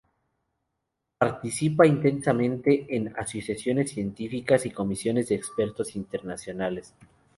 [1.19, 6.95] Participa intensamente en asociaciones científicas y comisiones de expertos internacionales.